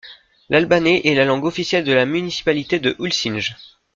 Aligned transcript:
L'albanais 0.49 1.01
est 1.05 1.13
la 1.13 1.25
langue 1.25 1.45
officielle 1.45 1.83
de 1.83 1.93
la 1.93 2.07
municipalité 2.07 2.79
de 2.79 2.95
Ulcinj. 2.97 3.53